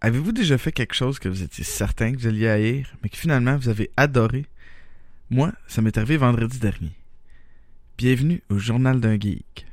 [0.00, 3.16] Avez-vous déjà fait quelque chose que vous étiez certain que vous alliez haïr, mais que
[3.16, 4.46] finalement vous avez adoré?
[5.28, 6.92] Moi, ça m'est arrivé vendredi dernier.
[7.96, 9.66] Bienvenue au Journal d'un geek.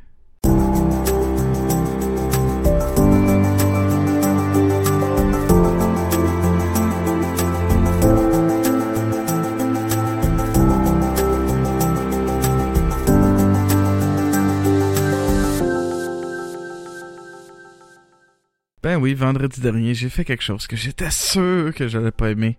[18.95, 22.55] Ben oui, vendredi dernier, j'ai fait quelque chose que j'étais sûr que j'allais pas aimer.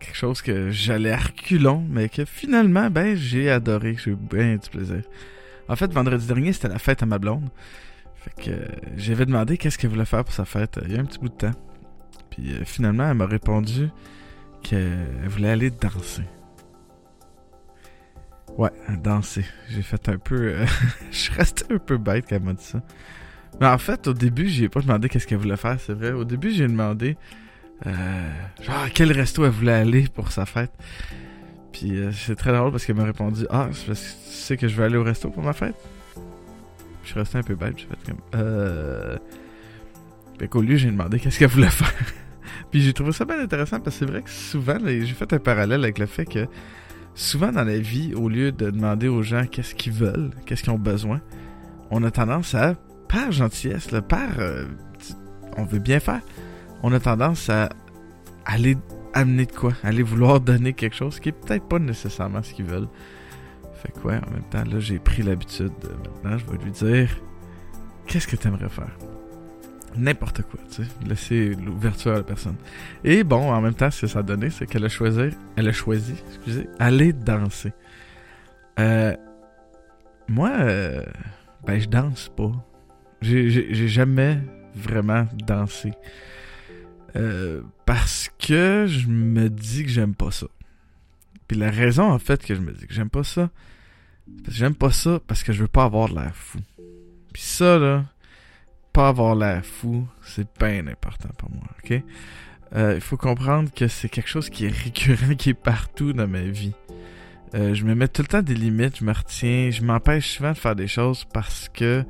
[0.00, 1.20] Quelque chose que j'allais à
[1.88, 3.94] mais que finalement, ben, j'ai adoré.
[3.96, 5.02] J'ai eu bien du plaisir.
[5.68, 7.50] En fait, vendredi dernier, c'était la fête à ma blonde.
[8.16, 8.66] Fait que euh,
[8.96, 11.20] j'avais demandé qu'est-ce qu'elle voulait faire pour sa fête euh, il y a un petit
[11.20, 11.54] bout de temps.
[12.30, 13.88] Puis euh, finalement, elle m'a répondu
[14.64, 16.24] qu'elle voulait aller danser.
[18.58, 18.72] Ouais,
[19.04, 19.44] danser.
[19.68, 20.56] J'ai fait un peu...
[21.12, 22.82] Je suis resté un peu bête quand elle m'a dit ça.
[23.60, 26.12] Mais en fait, au début, j'ai pas demandé qu'est-ce qu'elle voulait faire, c'est vrai.
[26.12, 27.16] Au début, j'ai demandé
[27.86, 27.90] euh,
[28.62, 30.72] genre quel resto elle voulait aller pour sa fête.
[31.72, 34.56] Puis euh, c'est très drôle parce qu'elle m'a répondu Ah, c'est parce que tu sais
[34.56, 35.76] que je vais aller au resto pour ma fête.
[37.02, 39.16] Je suis resté un peu bête, j'ai fait comme Euh.
[40.38, 41.92] Fait qu'au lieu, j'ai demandé qu'est-ce qu'elle voulait faire.
[42.70, 45.38] Puis j'ai trouvé ça bien intéressant parce que c'est vrai que souvent, j'ai fait un
[45.38, 46.46] parallèle avec le fait que
[47.14, 50.72] souvent dans la vie, au lieu de demander aux gens qu'est-ce qu'ils veulent, qu'est-ce qu'ils
[50.72, 51.20] ont besoin,
[51.90, 52.74] on a tendance à
[53.08, 54.64] par gentillesse, là, par euh,
[55.56, 56.20] on veut bien faire,
[56.82, 57.68] on a tendance à
[58.44, 58.76] aller
[59.14, 62.66] amener de quoi, aller vouloir donner quelque chose qui est peut-être pas nécessairement ce qu'ils
[62.66, 62.88] veulent.
[63.74, 65.72] Fait que ouais, en même temps, là, j'ai pris l'habitude.
[66.22, 67.10] maintenant, je vais lui dire
[68.06, 68.96] qu'est-ce que tu aimerais faire?
[69.96, 70.88] N'importe quoi, tu sais.
[71.06, 72.56] Laisser l'ouverture à la personne.
[73.04, 75.68] Et bon, en même temps, ce que ça a donné, c'est qu'elle a choisi, elle
[75.68, 77.72] a choisi, excusez, aller danser.
[78.78, 79.14] Euh,
[80.28, 81.02] moi, euh,
[81.66, 82.52] ben, je danse pas.
[83.22, 84.38] J'ai jamais
[84.74, 85.92] vraiment dansé.
[87.16, 90.46] Euh, parce que je me dis que j'aime pas ça.
[91.48, 93.50] Puis la raison en fait que je me dis que j'aime pas ça,
[94.26, 96.58] parce que j'aime pas ça parce que je veux pas avoir l'air fou.
[97.32, 98.04] Puis ça là,
[98.92, 102.02] pas avoir l'air fou, c'est bien important pour moi, ok?
[102.74, 106.26] Euh, il faut comprendre que c'est quelque chose qui est récurrent, qui est partout dans
[106.26, 106.72] ma vie.
[107.54, 110.52] Euh, je me mets tout le temps des limites, je me retiens, je m'empêche souvent
[110.52, 112.04] de faire des choses parce que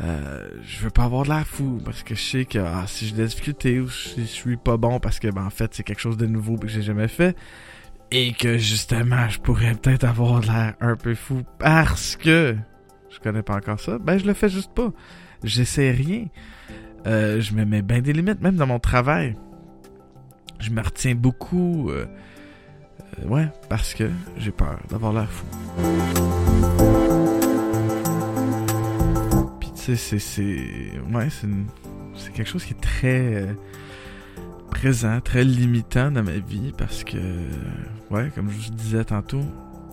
[0.00, 3.06] euh, je veux pas avoir de l'air fou parce que je sais que ah, si
[3.06, 5.82] j'ai des difficultés ou si je suis pas bon parce que ben, en fait c'est
[5.82, 7.36] quelque chose de nouveau que j'ai jamais fait
[8.10, 12.56] et que justement je pourrais peut-être avoir de l'air un peu fou parce que
[13.10, 14.90] je connais pas encore ça, ben je le fais juste pas.
[15.44, 16.26] J'essaie rien.
[17.06, 19.36] Euh, je me mets bien des limites, même dans mon travail.
[20.60, 21.90] Je me retiens beaucoup.
[21.90, 22.06] Euh,
[23.26, 26.41] ouais, parce que j'ai peur d'avoir l'air fou.
[29.82, 31.28] C'est ouais
[32.14, 33.52] c'est quelque chose qui est très euh,
[34.70, 37.18] présent très limitant dans ma vie parce que
[38.10, 39.42] ouais comme je vous disais tantôt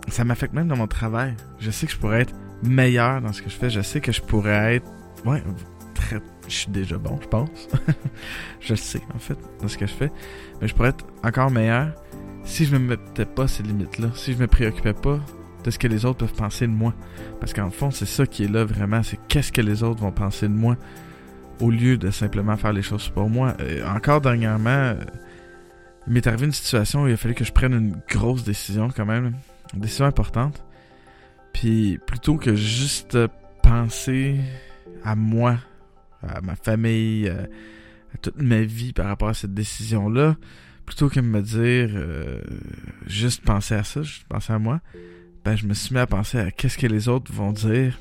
[0.08, 1.36] ça m'affecte même dans mon travail.
[1.60, 2.34] Je sais que je pourrais être
[2.64, 3.70] meilleur dans ce que je fais.
[3.70, 4.88] Je sais que je pourrais être
[5.26, 5.44] ouais
[5.94, 7.68] très je suis déjà bon je pense.
[8.60, 10.12] Je le sais en fait dans ce que je fais.
[10.62, 11.94] Mais je pourrais être encore meilleur
[12.44, 15.20] si je me mettais pas ces limites là si je me préoccupais pas
[15.64, 16.94] de ce que les autres peuvent penser de moi.
[17.40, 20.12] Parce qu'en fond, c'est ça qui est là vraiment, c'est qu'est-ce que les autres vont
[20.12, 20.78] penser de moi
[21.60, 23.56] au lieu de simplement faire les choses pour moi.
[23.60, 24.96] Euh, encore dernièrement, euh,
[26.08, 28.90] il m'est arrivé une situation où il a fallu que je prenne une grosse décision
[28.90, 29.34] quand même,
[29.74, 30.64] une décision importante.
[31.54, 33.18] Puis plutôt que juste
[33.62, 34.40] penser
[35.04, 35.58] à moi,
[36.24, 37.48] à ma famille, à,
[38.22, 40.36] toute ma vie par rapport à cette décision-là,
[40.86, 42.42] plutôt que de me dire euh,
[43.06, 44.82] juste penser à ça, juste penser à moi,
[45.44, 48.00] ben, je me suis mis à penser à qu'est-ce que les autres vont dire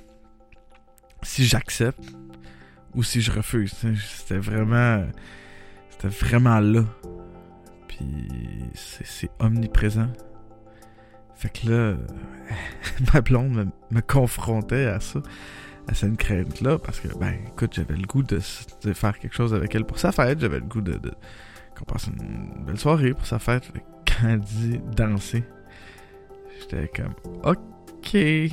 [1.23, 2.15] si j'accepte
[2.95, 3.73] ou si je refuse.
[3.73, 5.05] C'était vraiment.
[5.91, 6.85] C'était vraiment là.
[7.87, 8.07] Puis
[8.75, 10.09] c'est omniprésent.
[11.35, 11.97] Fait que là,
[13.15, 15.21] ma blonde me, confrontait à ça,
[15.87, 19.73] à cette crainte-là, parce que, ben, écoute, j'avais le goût de, faire quelque chose avec
[19.77, 21.13] elle pour sa fête, j'avais le goût de, de
[21.79, 23.71] qu'on passe une belle soirée pour sa fête.
[24.05, 25.45] Quand elle dit danser,
[26.61, 27.15] J'étais comme,
[27.45, 28.17] ok.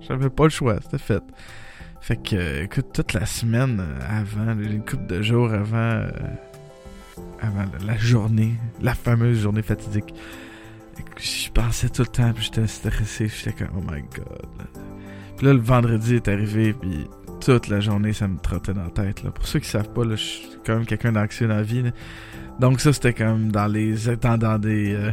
[0.00, 1.22] J'avais pas le choix, c'était fait.
[2.00, 6.10] Fait que, écoute, toute la semaine avant, une couple de jours avant, euh,
[7.40, 10.14] avant la journée, la fameuse journée fatidique,
[11.18, 14.68] je pensais tout le temps, puis j'étais stressé, j'étais comme, oh my god.
[15.36, 17.06] Puis là, le vendredi est arrivé, puis
[17.40, 19.22] toute la journée, ça me trottait dans la tête.
[19.22, 19.30] Là.
[19.30, 21.84] Pour ceux qui savent pas, je suis quand même quelqu'un d'anxieux dans la vie.
[22.58, 24.94] Donc ça, c'était comme dans les étendants des...
[24.94, 25.12] Euh,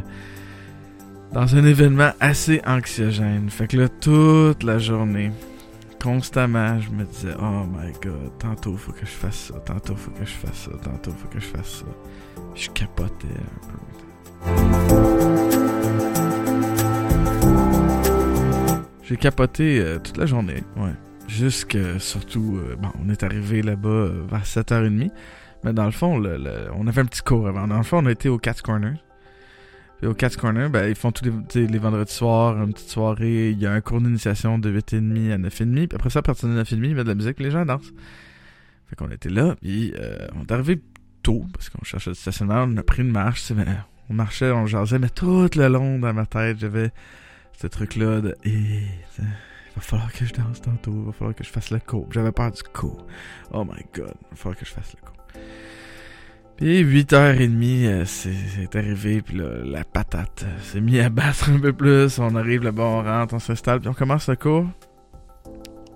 [1.32, 3.50] dans un événement assez anxiogène.
[3.50, 5.30] Fait que là, toute la journée,
[6.02, 10.10] constamment, je me disais, oh my god, tantôt faut que je fasse ça, tantôt faut
[10.12, 11.86] que je fasse ça, tantôt faut que je fasse ça.
[12.54, 13.78] Je capotais un peu.
[19.02, 20.92] J'ai capoté euh, toute la journée, ouais.
[21.28, 25.10] Jusque, surtout, euh, bon, on est arrivé là-bas euh, vers 7h30.
[25.64, 27.66] Mais dans le fond, on avait un petit cours avant.
[27.66, 28.94] Dans le fond, on été au Cat's Corner.
[29.98, 31.24] Puis au Cat's Corner, ben, ils font tous
[31.54, 33.50] les, vendredis soirs, une petite soirée.
[33.50, 35.88] Il y a un cours d'initiation de 8h30 à 9h30.
[35.88, 37.92] Puis après ça, à partir de 9h30, ils mettent de la musique, les gens dansent.
[38.88, 40.80] Fait qu'on était là, puis euh, on est arrivé
[41.22, 42.64] tôt, parce qu'on cherchait le stationnement.
[42.66, 43.66] On a pris une marche, mais
[44.08, 46.90] on marchait, on jasait, mais tout le long dans ma tête, j'avais
[47.60, 48.36] ce truc-là de...
[48.44, 48.86] il
[49.74, 52.08] va falloir que je danse tantôt, il va falloir que je fasse le cours.
[52.12, 53.06] J'avais peur du cours.
[53.52, 55.16] Oh my god, il va falloir que je fasse le cours.
[56.58, 61.72] Puis 8h30, euh, c'est arrivé, puis là, la patate s'est mis à battre un peu
[61.72, 62.18] plus.
[62.18, 64.66] On arrive là-bas, on rentre, on s'installe, puis on commence le cours.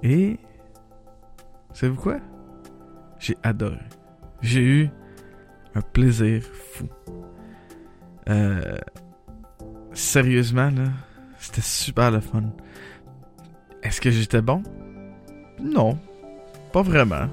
[0.04, 0.38] Et...
[1.72, 2.18] Savez-vous quoi?
[3.18, 3.80] J'ai adoré.
[4.40, 4.90] J'ai eu
[5.74, 6.86] un plaisir fou.
[8.28, 8.76] Euh,
[9.94, 10.90] sérieusement, là,
[11.40, 12.44] c'était super le fun.
[13.82, 14.62] Est-ce que j'étais bon?
[15.60, 15.98] Non,
[16.72, 17.26] pas vraiment.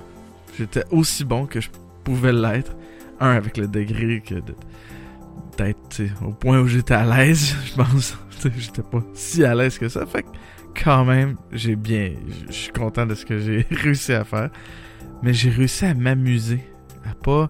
[0.58, 1.70] J'étais aussi bon que je
[2.04, 2.76] pouvais l'être
[3.20, 4.36] un, avec le degré que
[5.58, 8.18] d'être au point où j'étais à l'aise, je pense.
[8.58, 10.06] j'étais pas si à l'aise que ça.
[10.06, 10.30] Fait que
[10.84, 12.14] quand même, j'ai bien.
[12.48, 14.50] Je suis content de ce que j'ai réussi à faire.
[15.22, 16.64] Mais j'ai réussi à m'amuser.
[17.06, 17.50] À pas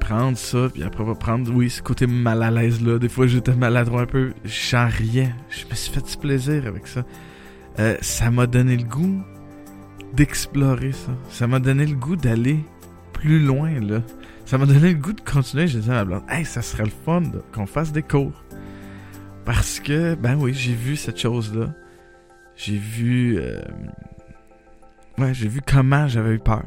[0.00, 2.98] prendre ça, puis après pas prendre, oui, ce côté mal à l'aise là.
[2.98, 4.32] Des fois, j'étais maladroit un peu.
[4.44, 5.34] J'en riais.
[5.50, 7.04] Je me suis fait du plaisir avec ça.
[7.78, 9.22] Euh, ça m'a donné le goût
[10.14, 11.12] d'explorer ça.
[11.30, 12.60] Ça m'a donné le goût d'aller
[13.16, 14.02] plus loin, là.
[14.44, 15.66] Ça m'a donné le goût de continuer.
[15.66, 17.22] J'ai dit à ma blonde, hey, ça serait le fun
[17.52, 18.44] qu'on fasse des cours.
[19.44, 21.74] Parce que, ben oui, j'ai vu cette chose-là.
[22.56, 23.38] J'ai vu.
[23.38, 23.60] Euh,
[25.18, 26.64] ouais, j'ai vu comment j'avais eu peur.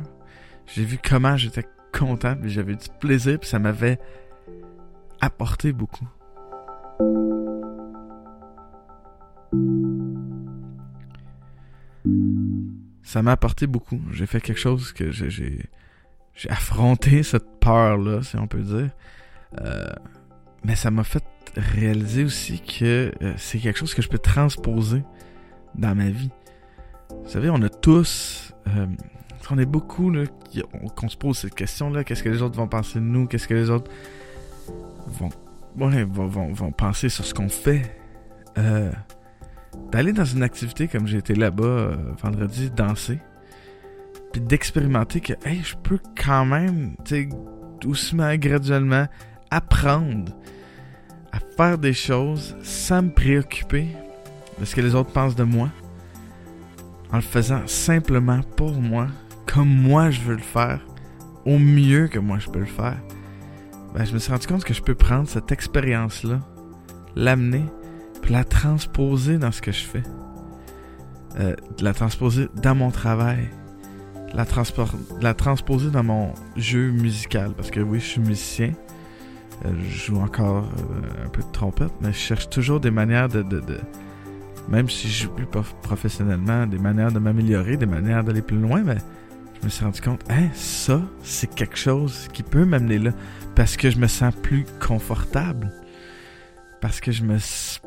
[0.66, 1.66] J'ai vu comment j'étais
[1.98, 4.00] content, puis j'avais du plaisir, puis ça m'avait
[5.22, 6.08] apporté beaucoup.
[13.04, 14.00] Ça m'a apporté beaucoup.
[14.12, 15.70] J'ai fait quelque chose que j'ai
[16.40, 18.90] j'ai affronté cette peur-là, si on peut dire.
[19.60, 19.90] Euh,
[20.64, 21.24] mais ça m'a fait
[21.58, 25.04] réaliser aussi que euh, c'est quelque chose que je peux transposer
[25.76, 26.32] dans ma vie.
[27.10, 28.86] Vous savez, on a tous, euh,
[29.52, 30.14] on est beaucoup
[30.96, 32.06] qu'on se pose cette question-là.
[32.06, 33.28] Qu'est-ce que les autres vont penser de nous?
[33.28, 33.92] Qu'est-ce que les autres
[35.08, 35.30] vont,
[35.76, 37.98] vont, vont, penser sur ce qu'on fait?
[39.92, 41.92] D'aller dans une activité comme j'ai été là-bas
[42.22, 43.20] vendredi, danser
[44.32, 47.30] puis d'expérimenter que, hey, je peux quand même, tu
[47.82, 49.08] doucement, graduellement,
[49.52, 50.34] apprendre
[51.32, 53.88] à faire des choses sans me préoccuper
[54.60, 55.70] de ce que les autres pensent de moi,
[57.12, 59.08] en le faisant simplement pour moi,
[59.46, 60.86] comme moi je veux le faire,
[61.46, 62.98] au mieux que moi je peux le faire.
[63.96, 66.42] Ben, je me suis rendu compte que je peux prendre cette expérience-là,
[67.16, 67.66] l'amener,
[68.22, 70.04] puis la transposer dans ce que je fais.
[71.40, 73.50] Euh, la transposer dans mon travail,
[74.34, 74.46] la,
[75.22, 77.54] la transposer dans mon jeu musical.
[77.56, 78.72] Parce que oui, je suis musicien.
[79.66, 83.28] Euh, je joue encore euh, un peu de trompette, mais je cherche toujours des manières
[83.28, 83.62] de, de,
[84.70, 85.48] même si je joue plus
[85.82, 88.98] professionnellement, des manières de m'améliorer, des manières d'aller plus loin, mais
[89.60, 93.12] je me suis rendu compte, hein, ça, c'est quelque chose qui peut m'amener là,
[93.56, 95.74] parce que je me sens plus confortable,
[96.80, 97.38] parce que je me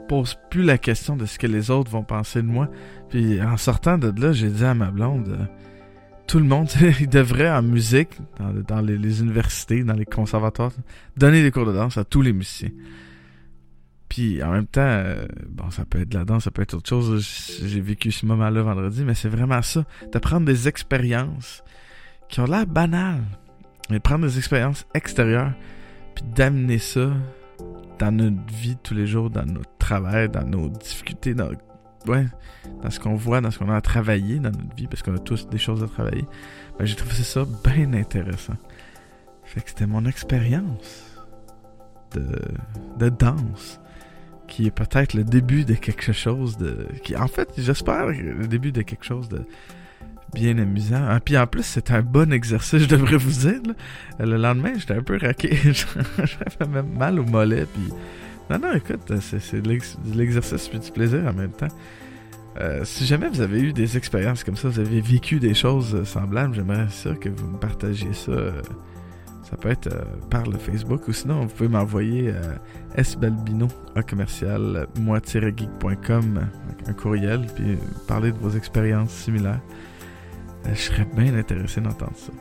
[0.08, 2.68] pose plus la question de ce que les autres vont penser de moi.
[3.08, 5.44] Puis en sortant de là, j'ai dit à ma blonde, euh,
[6.26, 6.68] tout le monde,
[7.10, 8.18] devrait en musique,
[8.68, 10.72] dans, les, universités, dans les conservatoires,
[11.16, 12.70] donner des cours de danse à tous les musiciens.
[14.08, 16.74] Puis en même temps, euh, bon, ça peut être de la danse, ça peut être
[16.74, 17.60] autre chose.
[17.64, 21.62] J'ai vécu ce moment-là vendredi, mais c'est vraiment ça, de prendre des expériences
[22.28, 23.22] qui ont l'air banales,
[23.90, 25.52] mais prendre des expériences extérieures,
[26.14, 27.10] puis d'amener ça
[27.98, 31.50] dans notre vie tous les jours, dans notre travail, dans nos difficultés, dans
[32.06, 32.26] ouais,
[32.82, 35.14] dans ce qu'on voit, dans ce qu'on a à travailler dans notre vie, parce qu'on
[35.14, 36.24] a tous des choses à travailler,
[36.78, 38.56] ben, j'ai trouvé ça bien intéressant.
[39.44, 41.18] Fait que c'était mon expérience
[42.14, 43.80] de, danse
[44.48, 48.82] qui est peut-être le début de quelque chose de en fait j'espère le début de
[48.82, 49.46] quelque chose de
[50.32, 51.04] bien amusant.
[51.08, 53.60] Ah, puis en plus, c'est un bon exercice, je devrais vous dire.
[54.18, 55.56] Le lendemain, j'étais un peu raqué.
[55.64, 57.66] J'avais même mal au mollet.
[57.66, 57.92] Puis
[58.52, 61.68] non, non, écoute, c'est de l'exercice puis du plaisir en même temps.
[62.60, 66.04] Euh, si jamais vous avez eu des expériences comme ça, vous avez vécu des choses
[66.04, 68.32] semblables, j'aimerais ça que vous me partagiez ça.
[69.42, 74.02] Ça peut être euh, par le Facebook ou sinon, vous pouvez m'envoyer euh, sbalbino à
[74.02, 76.40] commercial moi-geek.com
[76.86, 79.60] un courriel puis parler de vos expériences similaires.
[80.66, 82.32] je serais bien intéressé d'entendre ça.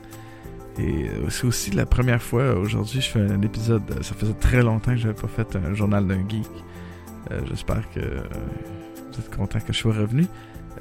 [0.80, 3.84] Et c'est aussi la première fois aujourd'hui, je fais un épisode.
[4.02, 6.48] Ça faisait très longtemps que je n'avais pas fait un journal d'un geek.
[7.50, 10.26] J'espère que vous êtes content que je sois revenu.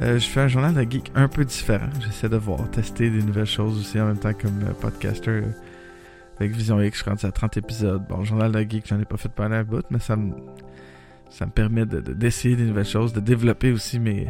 [0.01, 1.91] Euh, je fais un journal de geek un peu différent.
[2.01, 5.43] J'essaie de voir, tester des nouvelles choses aussi en même temps comme euh, podcaster.
[6.39, 8.03] Avec Vision X, je suis rendu à 30 épisodes.
[8.09, 10.33] Bon, journal de geek, j'en ai pas fait pendant un bout, mais ça me,
[11.29, 14.29] ça me permet d'essayer de, des nouvelles choses, de développer aussi mes,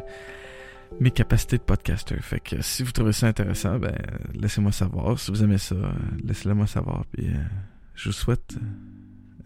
[0.99, 2.16] mes capacités de podcaster.
[2.20, 3.94] Fait que si vous trouvez ça intéressant, ben
[4.35, 5.18] laissez-moi savoir.
[5.18, 5.76] Si vous aimez ça,
[6.25, 7.04] laissez-le moi savoir.
[7.12, 7.38] Puis euh,
[7.94, 8.56] je vous souhaite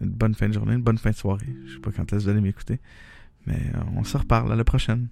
[0.01, 1.55] une bonne fin de journée, une bonne fin de soirée.
[1.67, 2.79] Je sais pas quand est-ce que vous allez m'écouter.
[3.45, 5.07] Mais euh, on se reparle à la prochaine.